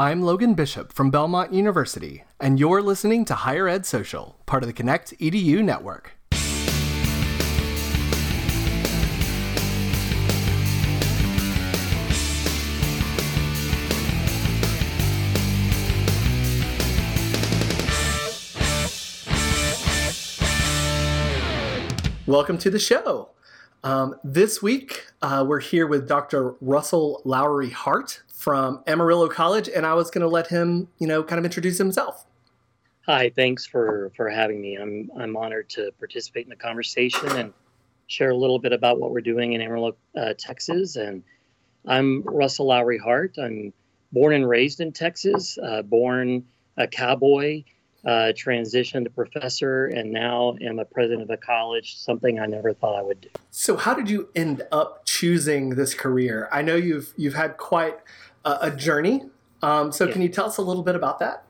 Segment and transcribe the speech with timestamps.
[0.00, 4.66] I'm Logan Bishop from Belmont University, and you're listening to Higher Ed Social, part of
[4.66, 6.16] the Connect EDU network.
[22.26, 23.28] Welcome to the show.
[23.84, 26.54] Um, this week, uh, we're here with Dr.
[26.62, 31.22] Russell Lowery Hart from Amarillo College, and I was going to let him, you know,
[31.22, 32.24] kind of introduce himself.
[33.04, 34.76] Hi, thanks for for having me.
[34.76, 37.52] I'm I'm honored to participate in the conversation and
[38.06, 40.96] share a little bit about what we're doing in Amarillo, uh, Texas.
[40.96, 41.22] And
[41.86, 43.36] I'm Russell Lowery Hart.
[43.36, 43.74] I'm
[44.10, 45.58] born and raised in Texas.
[45.62, 46.46] Uh, born
[46.78, 47.64] a cowboy,
[48.06, 51.98] uh, transitioned to professor, and now am a president of a college.
[51.98, 53.28] Something I never thought I would do.
[53.50, 56.48] So, how did you end up choosing this career?
[56.50, 57.98] I know you've you've had quite
[58.44, 59.22] a, a journey.
[59.62, 60.12] Um, so, yeah.
[60.12, 61.44] can you tell us a little bit about that?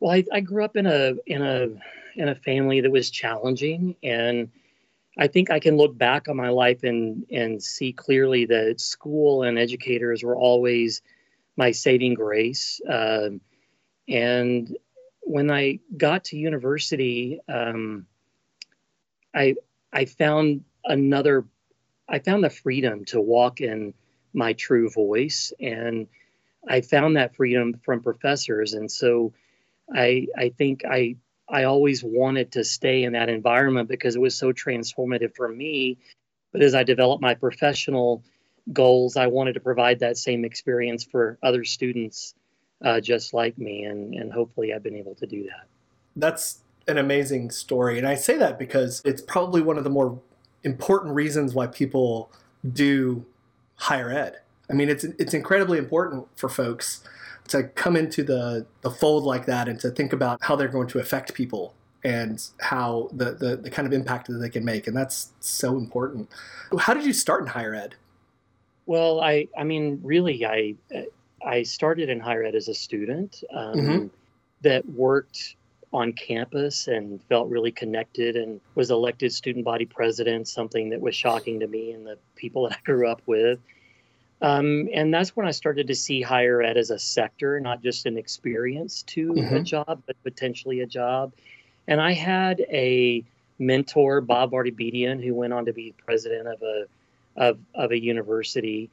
[0.00, 1.68] Well, I, I grew up in a in a
[2.16, 4.50] in a family that was challenging, and
[5.16, 9.42] I think I can look back on my life and and see clearly that school
[9.42, 11.02] and educators were always
[11.56, 12.80] my saving grace.
[12.88, 13.40] Um,
[14.08, 14.76] and
[15.20, 18.06] when I got to university, um,
[19.34, 19.54] I
[19.92, 21.44] I found another.
[22.08, 23.94] I found the freedom to walk in
[24.32, 25.52] my true voice.
[25.60, 26.06] And
[26.68, 28.74] I found that freedom from professors.
[28.74, 29.32] And so
[29.94, 31.16] I, I think I,
[31.48, 35.98] I always wanted to stay in that environment because it was so transformative for me.
[36.52, 38.22] But as I developed my professional
[38.72, 42.34] goals, I wanted to provide that same experience for other students
[42.84, 43.84] uh, just like me.
[43.84, 45.66] And, and hopefully I've been able to do that.
[46.14, 47.98] That's an amazing story.
[47.98, 50.20] And I say that because it's probably one of the more
[50.64, 52.30] important reasons why people
[52.72, 53.24] do
[53.82, 54.38] higher ed.
[54.70, 57.02] I mean, it's it's incredibly important for folks
[57.48, 60.88] to come into the the fold like that and to think about how they're going
[60.88, 64.86] to affect people and how the, the, the kind of impact that they can make
[64.86, 66.28] and that's so important
[66.80, 67.94] how did you start in higher ed
[68.86, 70.74] well i i mean really i
[71.46, 74.06] i started in higher ed as a student um, mm-hmm.
[74.62, 75.54] that worked
[75.92, 81.14] on campus and felt really connected and was elected student body president, something that was
[81.14, 83.58] shocking to me and the people that I grew up with.
[84.40, 88.06] Um, and that's when I started to see higher ed as a sector, not just
[88.06, 89.56] an experience to mm-hmm.
[89.56, 91.32] a job, but potentially a job.
[91.86, 93.24] And I had a
[93.60, 96.86] mentor, Bob Vartabedian, who went on to be president of a
[97.34, 98.90] of, of a university,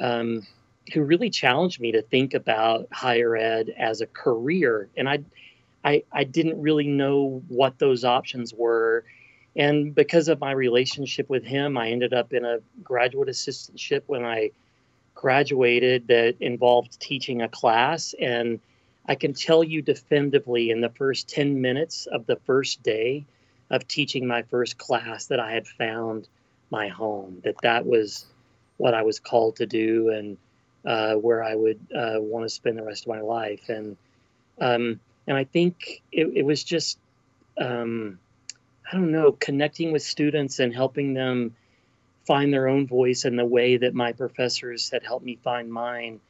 [0.00, 0.46] um,
[0.92, 4.88] who really challenged me to think about higher ed as a career.
[4.96, 5.20] And I
[5.84, 9.04] I, I didn't really know what those options were.
[9.56, 14.24] And because of my relationship with him, I ended up in a graduate assistantship when
[14.24, 14.50] I
[15.14, 18.14] graduated that involved teaching a class.
[18.20, 18.60] And
[19.06, 23.24] I can tell you definitively in the first 10 minutes of the first day
[23.70, 26.28] of teaching my first class that I had found
[26.70, 28.26] my home, that that was
[28.76, 30.38] what I was called to do and
[30.84, 33.68] uh, where I would uh, want to spend the rest of my life.
[33.68, 33.96] And
[34.60, 36.98] um, and I think it, it was just
[37.58, 38.18] um,
[38.90, 41.54] I don't know connecting with students and helping them
[42.26, 46.20] find their own voice in the way that my professors had helped me find mine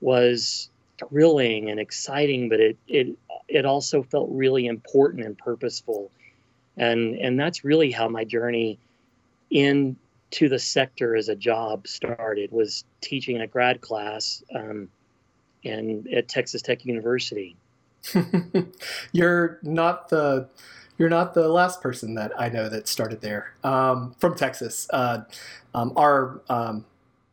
[0.00, 3.16] was thrilling and exciting, but it it
[3.48, 6.10] it also felt really important and purposeful,
[6.76, 8.78] and and that's really how my journey
[9.50, 14.88] into the sector as a job started was teaching a grad class um,
[15.64, 17.56] and at Texas Tech University.
[19.12, 20.48] you're not the
[20.98, 24.88] you're not the last person that I know that started there um, from Texas.
[24.92, 25.22] Uh,
[25.72, 26.84] um, our um,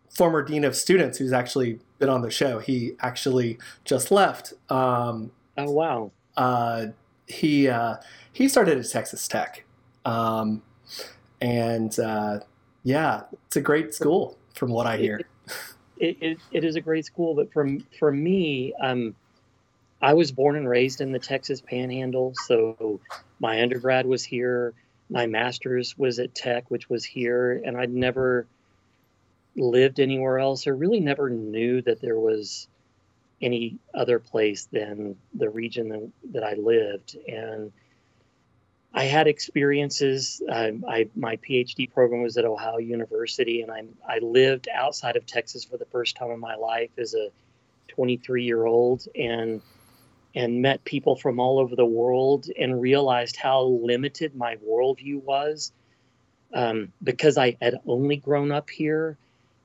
[0.09, 4.53] former dean of students, who's actually been on the show, he actually just left.
[4.69, 6.12] Um, oh wow!
[6.38, 6.88] Uh,
[7.28, 7.96] he uh,
[8.31, 9.64] he started at Texas Tech,
[10.06, 10.62] um,
[11.41, 12.40] and uh,
[12.84, 15.22] yeah, it's a great school from what I hear.
[15.97, 18.74] It, it, it is a great school, but from for me.
[18.81, 19.16] Um,
[20.05, 23.02] I was born and raised in the Texas Panhandle, so
[23.40, 24.75] my undergrad was here.
[25.09, 28.46] My master's was at Tech, which was here, and I'd never
[29.55, 32.67] lived anywhere else, or really never knew that there was
[33.41, 37.17] any other place than the region that, that I lived.
[37.28, 37.72] And
[38.93, 40.40] I had experiences.
[40.47, 45.25] I, I, my PhD program was at Ohio University, and I, I lived outside of
[45.25, 47.29] Texas for the first time in my life as a
[47.87, 49.07] 23 year old.
[49.16, 49.63] And
[50.35, 55.72] and met people from all over the world and realized how limited my worldview was
[56.53, 59.17] um, because I had only grown up here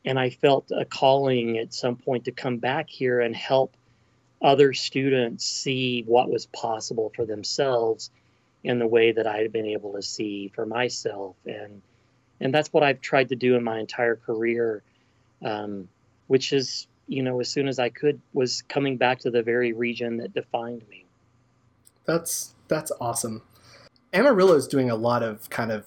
[0.04, 3.76] and I felt a calling at some point to come back here and help
[4.40, 8.10] other students see what was possible for themselves
[8.62, 11.36] in the way that I had been able to see for myself.
[11.44, 11.82] And
[12.40, 14.82] and that's what I've tried to do in my entire career,
[15.44, 15.88] um,
[16.26, 19.72] which is, you know, as soon as I could, was coming back to the very
[19.72, 21.04] region that defined me.
[22.06, 23.42] That's that's awesome.
[24.12, 25.86] Amarillo is doing a lot of kind of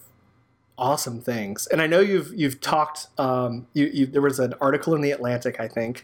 [0.77, 3.07] awesome things, and I know you've you've talked.
[3.17, 6.03] Um, you, you there was an article in the Atlantic, I think,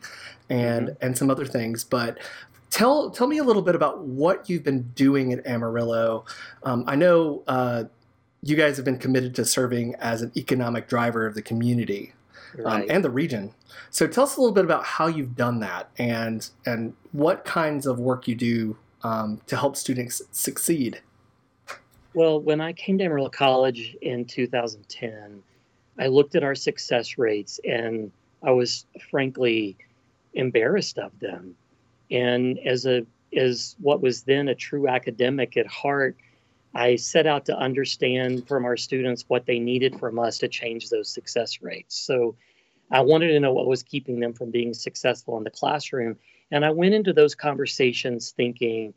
[0.50, 1.06] and mm-hmm.
[1.06, 2.18] and some other things, but
[2.69, 6.24] tell tell me a little bit about what you've been doing at Amarillo.
[6.63, 7.83] Um, I know uh,
[8.42, 12.13] you guys have been committed to serving as an economic driver of the community
[12.57, 12.83] right.
[12.83, 13.53] um, and the region.
[13.89, 17.85] So tell us a little bit about how you've done that and and what kinds
[17.85, 21.01] of work you do um, to help students succeed.
[22.13, 25.43] Well, when I came to Amarillo College in 2010,
[25.99, 28.11] I looked at our success rates and
[28.43, 29.77] I was frankly
[30.33, 31.55] embarrassed of them.
[32.09, 33.05] And as a
[33.35, 36.15] as what was then a true academic at heart,
[36.74, 40.89] I set out to understand from our students what they needed from us to change
[40.89, 41.98] those success rates.
[41.98, 42.36] So
[42.92, 46.18] I wanted to know what was keeping them from being successful in the classroom.
[46.51, 48.94] And I went into those conversations thinking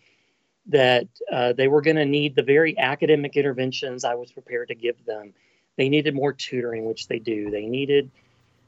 [0.67, 4.75] that uh, they were going to need the very academic interventions I was prepared to
[4.75, 5.35] give them.
[5.77, 7.51] They needed more tutoring, which they do.
[7.51, 8.11] They needed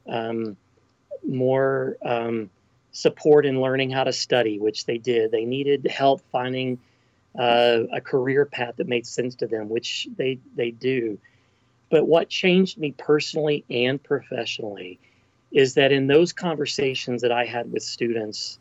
[0.09, 0.56] um,
[1.27, 2.51] more um,
[2.93, 5.31] support in learning how to study, which they did.
[5.31, 6.81] They needed help finding
[7.38, 11.19] uh, a career path that made sense to them, which they they do.
[11.90, 14.98] But what changed me personally and professionally
[15.52, 18.58] is that in those conversations that I had with students,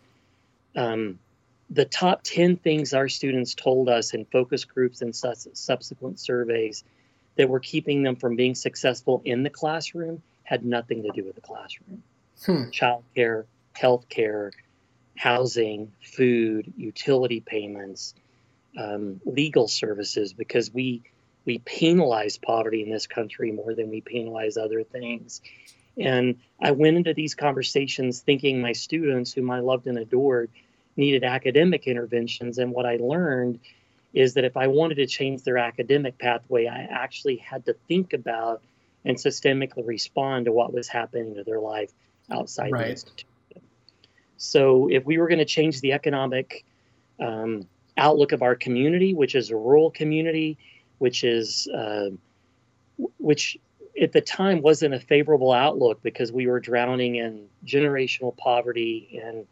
[0.76, 1.18] um,
[1.70, 6.84] the top 10 things our students told us in focus groups and su- subsequent surveys
[7.36, 11.36] that were keeping them from being successful in the classroom had nothing to do with
[11.36, 12.04] the classroom.
[12.46, 12.70] Hmm.
[12.70, 14.52] Childcare, healthcare,
[15.18, 18.14] housing, food, utility payments,
[18.78, 21.04] um, legal services because we
[21.46, 25.42] we penalize poverty in this country more than we penalize other things.
[25.98, 30.50] And I went into these conversations thinking my students, whom I loved and adored,
[30.96, 32.58] needed academic interventions.
[32.58, 33.60] And what I learned
[34.14, 38.14] is that if I wanted to change their academic pathway, I actually had to think
[38.14, 38.62] about
[39.06, 41.92] and systemically respond to what was happening to their life
[42.32, 42.86] outside right.
[42.86, 43.30] the institution.
[44.38, 46.64] So if we were going to change the economic
[47.20, 47.68] um,
[47.98, 50.58] outlook of our community, which is a rural community,
[50.98, 52.10] which is uh,
[53.20, 53.58] which
[54.02, 59.46] at the time wasn't a favorable outlook because we were drowning in generational poverty and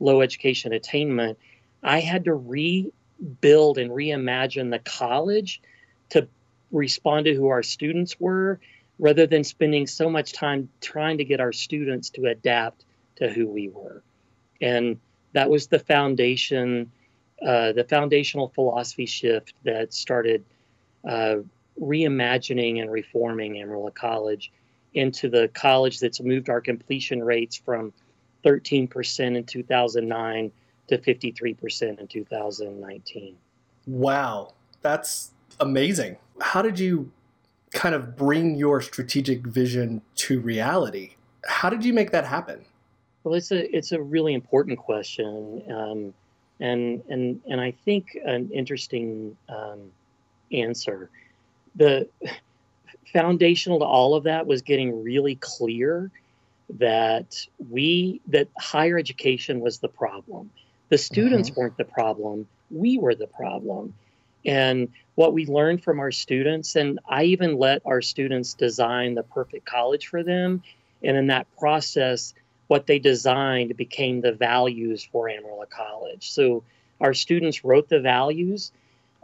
[0.00, 1.38] low education attainment.
[1.82, 5.62] I had to rebuild and reimagine the college
[6.10, 6.28] to
[6.70, 8.60] respond to who our students were
[8.98, 12.84] rather than spending so much time trying to get our students to adapt
[13.16, 14.02] to who we were.
[14.60, 14.98] And
[15.32, 16.90] that was the foundation
[17.46, 20.44] uh, the foundational philosophy shift that started
[21.08, 21.36] uh,
[21.80, 24.52] reimagining and reforming Amarillo College
[24.94, 27.92] into the college that's moved our completion rates from
[28.44, 30.52] 13% in 2009
[30.88, 33.36] to 53% in 2019.
[33.86, 35.30] Wow, that's
[35.60, 36.16] amazing.
[36.40, 37.10] How did you
[37.72, 41.14] kind of bring your strategic vision to reality?
[41.46, 42.64] How did you make that happen?
[43.24, 45.62] Well, it's a it's a really important question.
[45.70, 46.14] Um,
[46.60, 49.90] and and and I think an interesting um,
[50.52, 51.10] answer.
[51.76, 52.08] The
[53.12, 56.10] foundational to all of that was getting really clear
[56.78, 60.50] that we that higher education was the problem.
[60.88, 61.60] The students mm-hmm.
[61.60, 62.46] weren't the problem.
[62.70, 63.94] We were the problem.
[64.44, 69.22] And what we learned from our students, and I even let our students design the
[69.22, 70.62] perfect college for them.
[71.02, 72.34] And in that process,
[72.68, 76.30] what they designed became the values for Amarillo College.
[76.30, 76.62] So
[77.00, 78.72] our students wrote the values.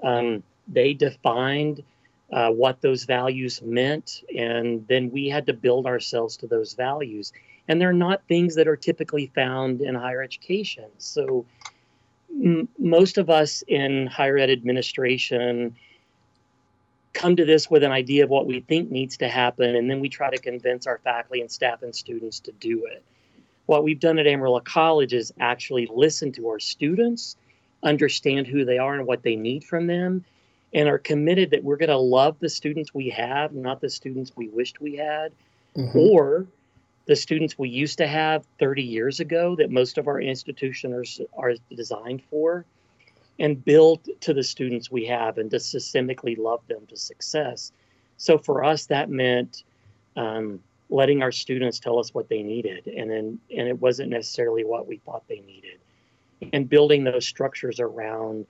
[0.03, 1.85] Um, they defined
[2.33, 7.33] uh, what those values meant, and then we had to build ourselves to those values.
[7.69, 10.87] And they're not things that are typically found in higher education.
[10.99, 11.45] So
[12.31, 15.77] m- most of us in higher ed administration
[17.13, 20.01] come to this with an idea of what we think needs to happen, and then
[20.01, 23.05] we try to convince our faculty and staff and students to do it
[23.67, 27.37] what we've done at Amarillo College is actually listen to our students,
[27.83, 30.25] understand who they are and what they need from them,
[30.73, 34.33] and are committed that we're going to love the students we have, not the students
[34.37, 35.33] we wished we had,
[35.77, 35.97] mm-hmm.
[35.97, 36.47] or
[37.07, 41.51] the students we used to have 30 years ago that most of our institutions are,
[41.51, 42.65] are designed for,
[43.39, 47.73] and build to the students we have and to systemically love them to success.
[48.17, 49.65] So for us, that meant
[50.17, 50.61] um,
[50.95, 54.87] letting our students tell us what they needed, and then and it wasn't necessarily what
[54.87, 55.81] we thought they needed,
[56.53, 58.47] and building those structures around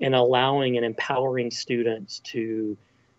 [0.00, 2.76] and allowing and empowering students to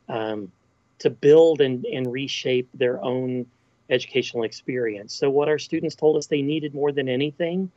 [0.10, 0.51] um,
[1.00, 3.48] to build and, and reshape their own
[3.89, 5.12] educational experience.
[5.15, 7.72] So, what our students told us they needed more than anything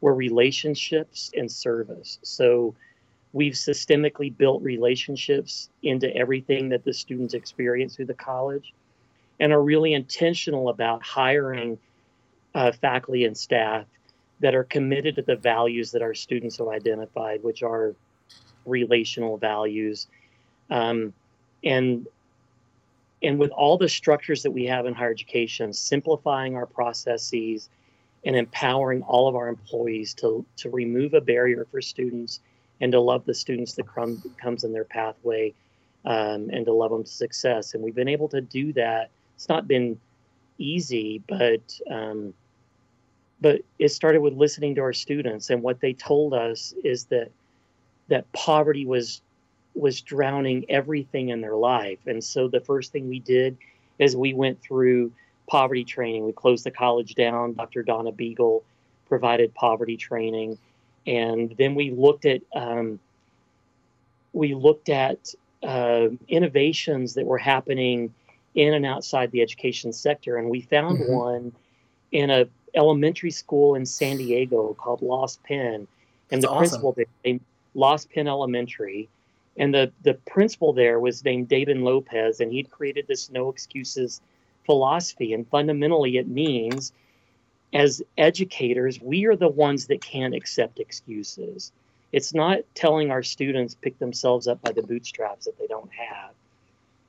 [0.00, 2.18] were relationships and service.
[2.22, 2.74] So,
[3.32, 8.74] we've systemically built relationships into everything that the students experience through the college
[9.40, 11.78] and are really intentional about hiring
[12.54, 13.86] uh, faculty and staff
[14.40, 17.94] that are committed to the values that our students have identified, which are
[18.66, 20.06] relational values.
[20.70, 21.12] Um,
[21.64, 22.06] and
[23.22, 27.68] and with all the structures that we have in higher education, simplifying our processes
[28.24, 32.40] and empowering all of our employees to, to remove a barrier for students
[32.80, 35.52] and to love the students that come, comes in their pathway
[36.06, 37.74] um, and to love them to success.
[37.74, 39.10] And we've been able to do that.
[39.40, 39.98] It's not been
[40.58, 42.34] easy, but um,
[43.40, 47.30] but it started with listening to our students and what they told us is that
[48.08, 49.22] that poverty was
[49.74, 52.00] was drowning everything in their life.
[52.06, 53.56] And so the first thing we did
[53.98, 55.10] is we went through
[55.48, 56.26] poverty training.
[56.26, 57.54] We closed the college down.
[57.54, 57.82] Dr.
[57.82, 58.62] Donna Beegle
[59.08, 60.58] provided poverty training,
[61.06, 63.00] and then we looked at um,
[64.34, 68.12] we looked at uh, innovations that were happening
[68.54, 71.12] in and outside the education sector, and we found mm-hmm.
[71.12, 71.52] one
[72.12, 75.88] in a elementary school in San Diego called Lost Pen, and
[76.30, 76.58] That's the awesome.
[76.58, 76.92] principal
[77.24, 77.38] there,
[77.74, 79.08] Lost Pen Elementary,
[79.56, 84.20] and the, the principal there was named David Lopez, and he'd created this no excuses
[84.64, 85.32] philosophy.
[85.34, 86.92] And fundamentally, it means
[87.72, 91.72] as educators, we are the ones that can't accept excuses.
[92.12, 96.30] It's not telling our students pick themselves up by the bootstraps that they don't have.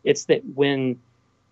[0.04, 1.00] It's that when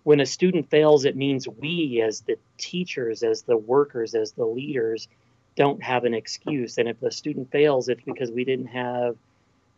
[0.09, 4.43] when a student fails, it means we as the teachers, as the workers, as the
[4.43, 5.07] leaders,
[5.55, 6.79] don't have an excuse.
[6.79, 9.15] And if the student fails, it's because we didn't have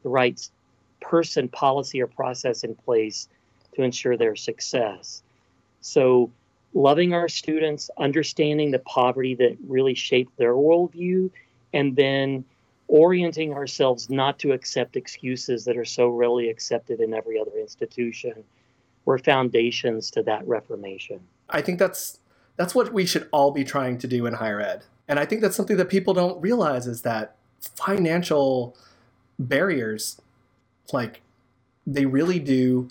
[0.04, 0.40] the right
[1.02, 3.28] person, policy, or process in place
[3.76, 5.22] to ensure their success.
[5.82, 6.32] So,
[6.74, 11.30] loving our students, understanding the poverty that really shaped their worldview,
[11.74, 12.46] and then
[12.88, 18.46] orienting ourselves not to accept excuses that are so readily accepted in every other institution
[19.05, 21.20] were foundations to that reformation.
[21.50, 22.20] I think that's
[22.58, 24.84] that's what we should all be trying to do in higher ed.
[25.08, 27.36] And I think that's something that people don't realize is that
[27.75, 28.77] financial
[29.39, 30.22] barriers
[30.93, 31.22] like
[31.88, 32.89] they really do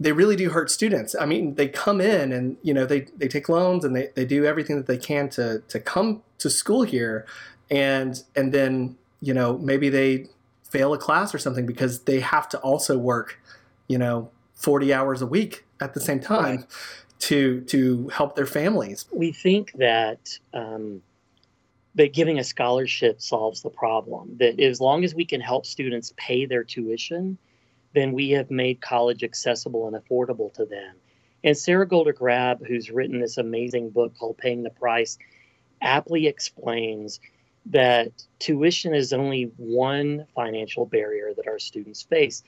[0.00, 1.14] they really do hurt students.
[1.18, 4.24] I mean, they come in and you know they, they take loans and they, they
[4.24, 7.26] do everything that they can to to come to school here
[7.70, 10.26] and and then you know maybe they
[10.62, 13.40] fail a class or something because they have to also work
[13.88, 16.66] you know 40 hours a week at the same time right.
[17.20, 19.06] to to help their families.
[19.12, 21.02] We think that um,
[21.94, 24.36] that giving a scholarship solves the problem.
[24.38, 27.38] That as long as we can help students pay their tuition,
[27.94, 30.96] then we have made college accessible and affordable to them.
[31.44, 35.18] And Sara Goldrick-Rab, who's written this amazing book called Paying the Price,
[35.80, 37.20] aptly explains
[37.66, 42.42] that tuition is only one financial barrier that our students face.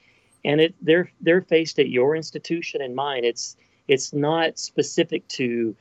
[0.47, 3.25] And it, they're they're faced at your institution and mine.
[3.25, 3.57] It's
[3.88, 5.76] it's not specific to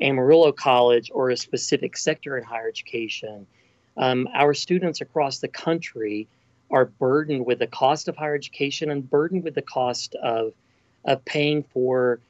[0.00, 3.46] Amarillo College or a specific sector in higher education,
[3.96, 6.28] um, our students across the country
[6.70, 10.52] are burdened with the cost of higher education and burdened with the cost of,
[11.04, 12.20] of paying for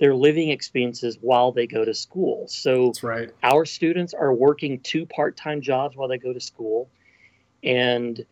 [0.00, 2.46] their living expenses while they go to school.
[2.48, 3.30] So right.
[3.42, 6.90] our students are working two part-time jobs while they go to school
[7.62, 8.26] and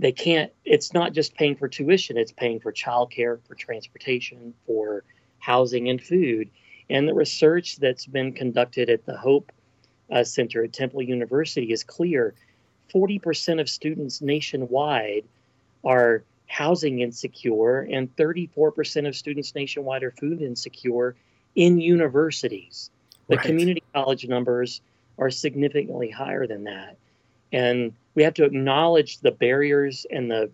[0.00, 5.04] they can't it's not just paying for tuition, it's paying for childcare, for transportation, for
[5.38, 6.50] housing and food.
[6.88, 9.52] And the research that's been conducted at the Hope
[10.10, 12.34] uh, Center at Temple University is clear
[12.92, 15.24] 40% of students nationwide
[15.84, 21.14] are housing insecure, and 34% of students nationwide are food insecure
[21.54, 22.90] in universities.
[23.28, 23.46] The right.
[23.46, 24.80] community college numbers
[25.18, 26.96] are significantly higher than that.
[27.52, 30.50] And we have to acknowledge the barriers and the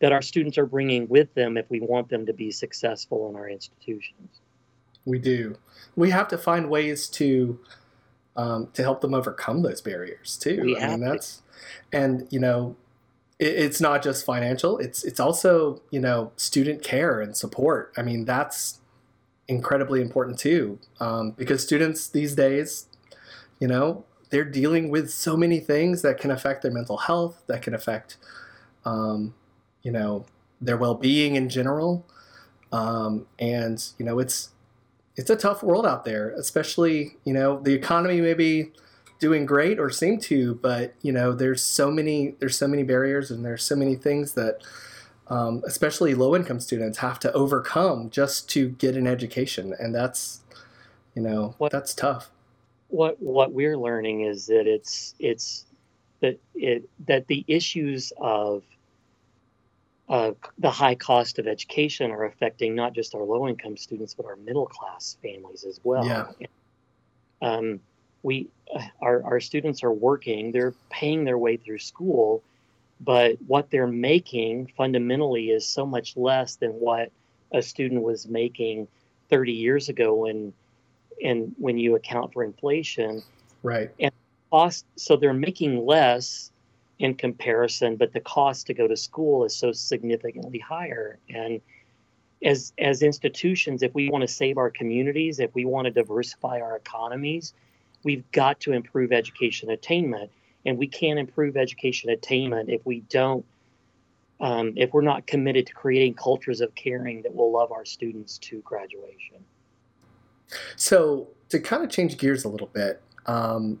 [0.00, 3.36] that our students are bringing with them if we want them to be successful in
[3.36, 4.40] our institutions.
[5.04, 5.56] We do.
[5.94, 7.58] We have to find ways to
[8.36, 10.62] um, to help them overcome those barriers too.
[10.62, 11.42] We I mean, that's
[11.92, 12.76] and you know,
[13.38, 14.78] it, it's not just financial.
[14.78, 17.92] It's it's also you know student care and support.
[17.96, 18.78] I mean, that's
[19.48, 22.86] incredibly important too, um, because students these days,
[23.58, 27.62] you know, they're dealing with so many things that can affect their mental health, that
[27.62, 28.16] can affect,
[28.84, 29.34] um,
[29.82, 30.24] you know,
[30.60, 32.06] their well being in general.
[32.72, 34.50] Um, and you know, it's
[35.16, 38.70] it's a tough world out there, especially you know the economy may be
[39.18, 43.30] doing great or seem to, but you know there's so many there's so many barriers
[43.30, 44.62] and there's so many things that
[45.28, 50.40] um, especially low income students have to overcome just to get an education, and that's
[51.14, 52.30] you know what, that's tough.
[52.90, 55.64] What what we're learning is that it's it's
[56.20, 58.62] that it that the issues of
[60.08, 64.26] uh, the high cost of education are affecting not just our low income students but
[64.26, 66.04] our middle class families as well.
[66.04, 66.26] Yeah.
[67.42, 67.80] Um,
[68.22, 72.42] we uh, our, our students are working they're paying their way through school
[73.00, 77.10] but what they're making fundamentally is so much less than what
[77.52, 78.86] a student was making
[79.30, 80.52] 30 years ago when
[81.22, 83.22] and when you account for inflation.
[83.62, 83.90] Right.
[83.98, 84.12] And
[84.50, 86.50] cost so they're making less
[86.98, 91.18] in comparison but the cost to go to school is so significantly higher.
[91.28, 91.60] And
[92.44, 96.60] as as institutions if we want to save our communities if we want to diversify
[96.60, 97.52] our economies
[98.02, 100.30] we've got to improve education attainment.
[100.66, 103.44] And we can't improve education attainment if we don't
[104.40, 108.38] um, if we're not committed to creating cultures of caring that will love our students
[108.38, 109.36] to graduation
[110.76, 113.80] so to kind of change gears a little bit um,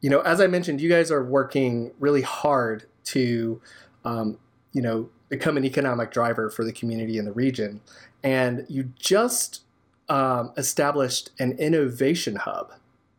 [0.00, 3.60] you know as i mentioned you guys are working really hard to
[4.04, 4.38] um,
[4.72, 7.80] you know become an economic driver for the community in the region
[8.22, 9.62] and you just
[10.08, 12.72] um, established an innovation hub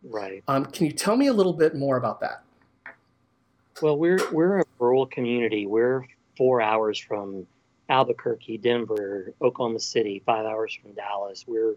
[0.04, 2.44] right um, can you tell me a little bit more about that
[3.82, 5.66] well, we're we're a rural community.
[5.66, 6.06] We're
[6.38, 7.48] four hours from
[7.90, 11.46] Albuquerque, Denver, Oklahoma City, five hours from Dallas.
[11.48, 11.76] We're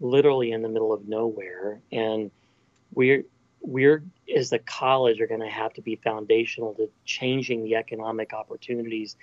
[0.00, 2.30] literally in the middle of nowhere, and
[2.94, 3.24] we're
[3.60, 4.02] we're
[4.34, 9.16] as a college are going to have to be foundational to changing the economic opportunities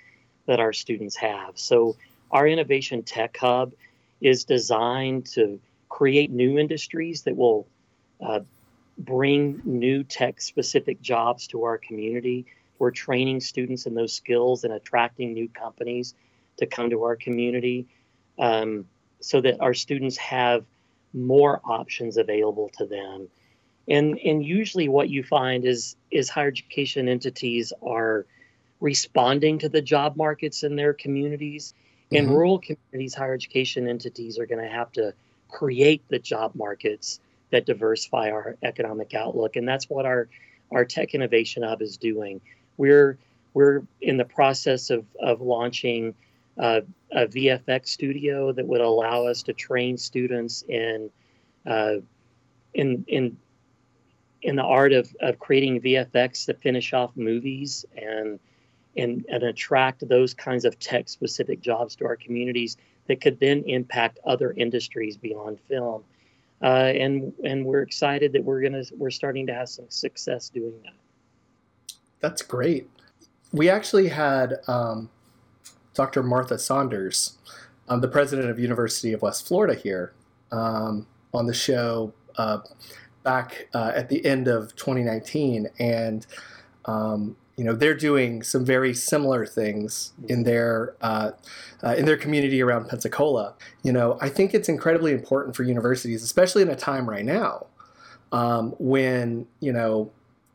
[0.46, 1.58] that our students have.
[1.58, 1.96] So
[2.30, 3.72] our innovation tech hub
[4.20, 7.66] is designed to create new industries that will
[8.20, 8.40] uh,
[8.98, 12.46] bring new tech specific jobs to our community.
[12.78, 16.14] We're training students in those skills and attracting new companies
[16.58, 17.86] to come to our community
[18.38, 18.86] um,
[19.20, 20.64] so that our students have
[21.14, 23.28] more options available to them.
[23.88, 28.26] And, and usually what you find is, is higher education entities are
[28.80, 31.74] responding to the job markets in their communities.
[32.10, 32.34] In mm-hmm.
[32.34, 35.14] rural communities, higher education entities are going to have to
[35.48, 39.56] create the job markets that diversify our economic outlook.
[39.56, 40.28] And that's what our,
[40.72, 42.40] our Tech Innovation Hub is doing.
[42.76, 43.18] We're,
[43.52, 46.14] we're in the process of, of launching
[46.58, 46.80] uh,
[47.12, 51.10] a VFX studio that would allow us to train students in,
[51.66, 51.96] uh,
[52.74, 53.36] in, in,
[54.42, 58.38] in the art of, of creating VFX to finish off movies and,
[58.96, 63.64] and, and attract those kinds of tech specific jobs to our communities that could then
[63.66, 66.04] impact other industries beyond film
[66.64, 70.74] uh, and and we're excited that we're gonna we're starting to have some success doing
[70.82, 70.94] that.
[72.20, 72.88] That's great.
[73.52, 75.10] We actually had um,
[75.94, 76.22] Dr.
[76.22, 77.38] Martha Saunders,
[77.88, 80.12] um, the president of University of West Florida, here
[80.52, 82.58] um, on the show uh,
[83.22, 86.26] back uh, at the end of 2019, and
[86.84, 91.30] um, you know they're doing some very similar things in their uh,
[91.82, 93.54] uh, in their community around Pensacola.
[93.82, 97.66] You know, I think it's incredibly important for universities, especially in a time right now
[98.32, 100.10] um, when you know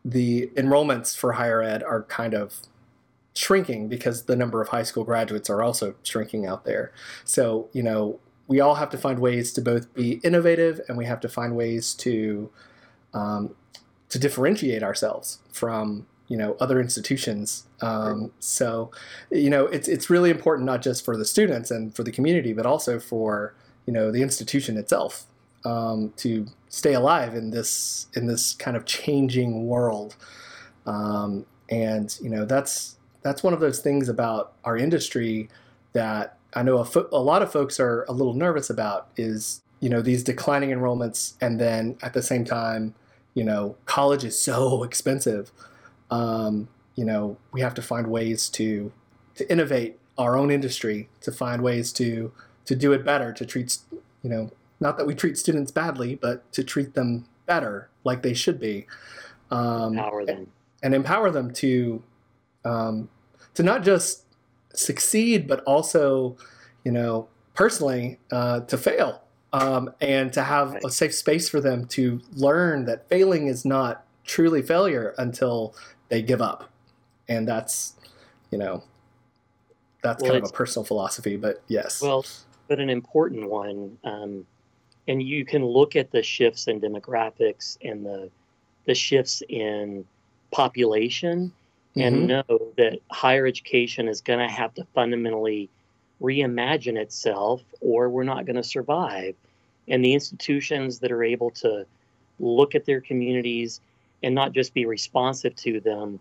[0.06, 2.62] the enrollments for higher ed are kind of
[3.36, 6.92] shrinking because the number of high school graduates are also shrinking out there.
[7.24, 11.06] So you know we all have to find ways to both be innovative and we
[11.06, 12.50] have to find ways to
[13.14, 13.56] um,
[14.10, 17.66] to differentiate ourselves from you know other institutions.
[17.82, 18.92] Um, so
[19.32, 22.54] you know it's it's really important not just for the students and for the community,
[22.54, 23.54] but also for
[23.86, 25.26] you know the institution itself
[25.66, 30.16] um, to stay alive in this in this kind of changing world.
[30.86, 35.50] Um, and you know that's that's one of those things about our industry
[35.94, 39.62] that I know a, fo- a lot of folks are a little nervous about is
[39.80, 42.96] you know these declining enrollments and then at the same time
[43.34, 45.52] you know college is so expensive
[46.12, 48.92] um, you know, we have to find ways to
[49.36, 52.32] to innovate our own industry, to find ways to
[52.66, 53.78] to do it better, to treat
[54.22, 58.34] you know, not that we treat students badly, but to treat them better, like they
[58.34, 58.86] should be.
[59.50, 60.52] Um, empower them
[60.84, 62.04] and, empower them to
[62.66, 63.10] um,
[63.54, 64.24] to not just
[64.74, 66.38] succeed, but also,
[66.84, 69.22] you know, personally uh, to fail
[69.54, 74.06] um, and to have a safe space for them to learn that failing is not
[74.24, 75.74] truly failure until
[76.10, 76.70] they give up,
[77.28, 77.96] and that's
[78.52, 78.84] you know
[80.02, 82.02] that's well, kind of a personal philosophy, but yes.
[82.02, 82.26] Well,
[82.68, 83.98] but an important one.
[84.04, 84.46] Um,
[85.08, 88.30] and you can look at the shifts in demographics and the
[88.86, 90.06] the shifts in
[90.52, 91.52] population.
[92.02, 92.28] And mm-hmm.
[92.28, 95.70] know that higher education is going to have to fundamentally
[96.22, 99.36] reimagine itself or we're not going to survive.
[99.88, 101.86] And the institutions that are able to
[102.40, 103.82] look at their communities
[104.22, 106.20] and not just be responsive to them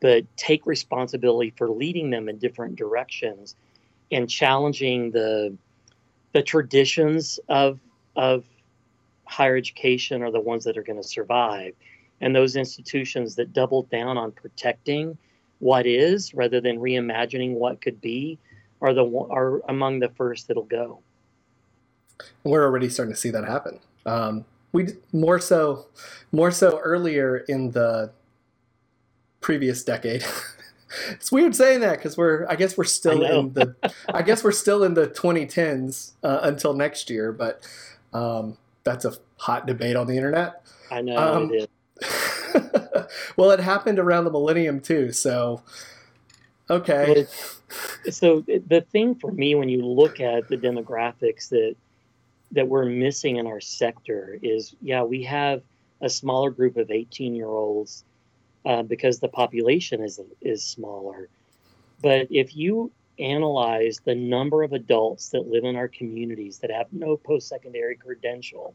[0.00, 3.56] but take responsibility for leading them in different directions
[4.10, 5.54] and challenging the
[6.32, 7.78] the traditions of
[8.16, 8.44] of
[9.24, 11.74] higher education are the ones that are going to survive
[12.20, 15.16] and those institutions that double down on protecting
[15.60, 18.38] what is rather than reimagining what could be
[18.80, 21.00] are the are among the first that'll go
[22.44, 25.86] we're already starting to see that happen um, we more so
[26.32, 28.10] more so earlier in the
[29.40, 30.24] previous decade
[31.10, 33.74] it's weird saying that because we're I guess we're still in the
[34.12, 37.66] I guess we're still in the 2010s uh, until next year, but
[38.12, 40.66] um, that's a hot debate on the internet.
[40.90, 41.68] I know um, it is.
[43.36, 45.62] well, it happened around the millennium too, so
[46.70, 47.26] okay.
[48.10, 51.76] so the thing for me when you look at the demographics that
[52.52, 55.62] that we're missing in our sector is yeah we have
[56.00, 58.04] a smaller group of 18 year olds
[58.64, 61.28] uh, because the population is is smaller.
[62.02, 66.86] But if you analyze the number of adults that live in our communities that have
[66.92, 68.74] no post-secondary credential,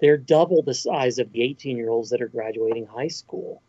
[0.00, 3.62] they're double the size of the 18-year-olds that are graduating high school,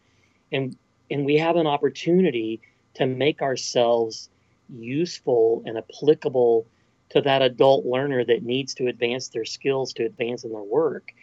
[0.51, 0.75] and
[1.09, 2.61] and we have an opportunity
[2.93, 4.29] to make ourselves
[4.69, 6.65] useful and applicable
[7.09, 11.13] to that adult learner that needs to advance their skills to advance in their work.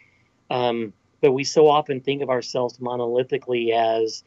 [0.51, 4.23] Um, but we so often think of ourselves monolithically as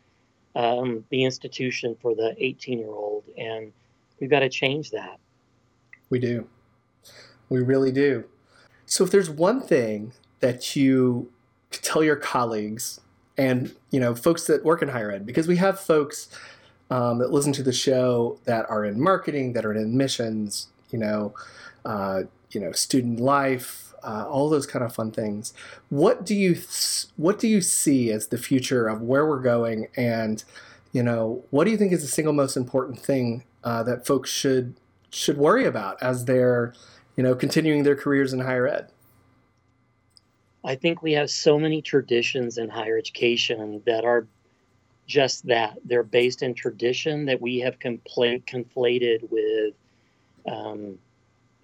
[0.55, 3.73] um, the institution for the 18 year old, and
[4.21, 5.19] we've got to change that.
[6.11, 6.47] We do.
[7.49, 8.25] We really do.
[8.85, 10.13] So, if there's one thing
[10.43, 11.33] that you
[11.71, 13.01] tell your colleagues
[13.39, 16.29] and you know folks that work in higher ed, because we have folks
[16.91, 20.99] um, that listen to the show that are in marketing, that are in admissions, you
[20.99, 21.35] know,
[21.87, 25.55] uh, you know, student life, uh, all those kind of fun things.
[25.89, 26.61] What do you
[27.17, 30.45] what do you see as the future of where we're going, and
[30.93, 34.29] you know what do you think is the single most important thing uh, that folks
[34.31, 34.75] should
[35.11, 36.75] should worry about as they're
[37.17, 38.89] you know continuing their careers in higher ed?
[40.65, 44.27] I think we have so many traditions in higher education that are
[45.07, 45.79] just that.
[45.85, 49.75] They're based in tradition that we have compl- conflated with
[50.47, 50.99] um,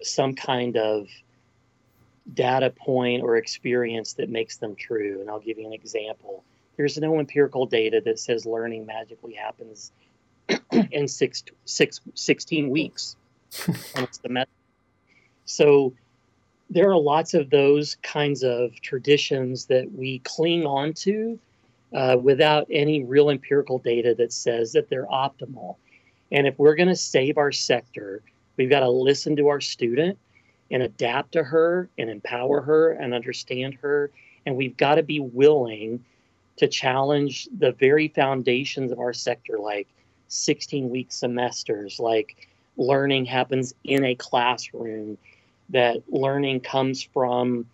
[0.01, 1.07] some kind of
[2.33, 5.21] data point or experience that makes them true.
[5.21, 6.43] And I'll give you an example.
[6.77, 9.91] There's no empirical data that says learning magically happens
[10.91, 13.15] in six, six, 16 weeks
[15.45, 15.93] So
[16.69, 21.39] there are lots of those kinds of traditions that we cling on to
[21.93, 25.77] uh, without any real empirical data that says that they're optimal.
[26.31, 28.21] And if we're going to save our sector,
[28.57, 30.17] we've got to listen to our student
[30.69, 34.11] and adapt to her and empower her and understand her.
[34.45, 36.03] And we've got to be willing
[36.57, 39.87] to challenge the very foundations of our sector, like
[40.27, 45.17] 16 week semesters, like learning happens in a classroom,
[45.69, 47.65] that learning comes from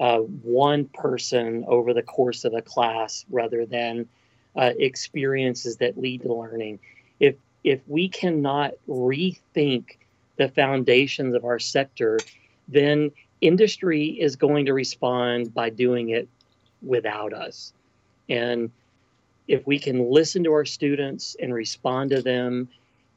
[0.00, 4.08] uh, one person over the course of a class rather than
[4.56, 6.78] uh, experiences that lead to learning.
[7.20, 9.96] If if we cannot rethink
[10.36, 12.20] the foundations of our sector,
[12.68, 16.28] then industry is going to respond by doing it
[16.82, 17.72] without us.
[18.28, 18.70] And
[19.48, 22.68] if we can listen to our students and respond to them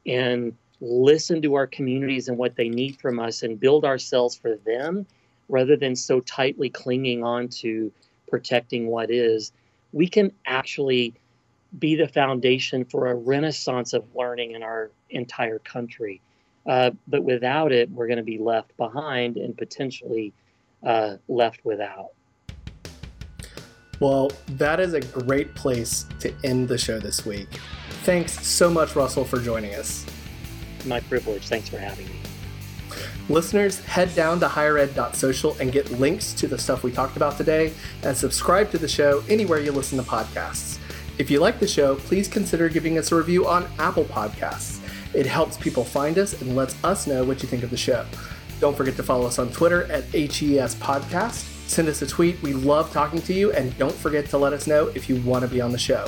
[0.06, 4.56] and listen to our communities and what they need from us and build ourselves for
[4.66, 5.06] them
[5.48, 7.92] rather than so tightly clinging on to
[8.28, 9.52] protecting what is,
[9.92, 11.14] we can actually
[11.78, 16.20] be the foundation for a renaissance of learning in our entire country.
[16.66, 20.32] Uh, but without it, we're going to be left behind and potentially
[20.82, 22.10] uh, left without.
[24.00, 27.48] Well, that is a great place to end the show this week.
[28.02, 30.04] Thanks so much, Russell, for joining us.
[30.86, 31.48] My privilege.
[31.48, 32.14] Thanks for having me.
[33.28, 37.72] Listeners, head down to highered.social and get links to the stuff we talked about today
[38.02, 40.78] and subscribe to the show anywhere you listen to podcasts.
[41.18, 44.80] If you like the show, please consider giving us a review on Apple Podcasts.
[45.14, 48.04] It helps people find us and lets us know what you think of the show.
[48.60, 51.48] Don't forget to follow us on Twitter at HES Podcast.
[51.68, 52.40] Send us a tweet.
[52.42, 53.52] We love talking to you.
[53.52, 56.06] And don't forget to let us know if you want to be on the show.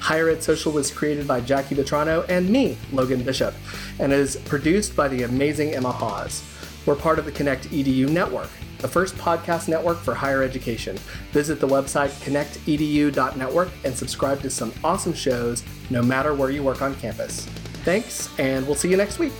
[0.00, 3.54] Higher Ed Social was created by Jackie Vitrano and me, Logan Bishop,
[3.98, 6.42] and is produced by the amazing Emma Hawes.
[6.86, 8.50] We're part of the Connect EDU network.
[8.78, 10.98] the first podcast network for higher education.
[11.32, 16.82] Visit the website connectedu.network and subscribe to some awesome shows no matter where you work
[16.82, 17.46] on campus.
[17.84, 19.32] Thanks, and we'll see you next week.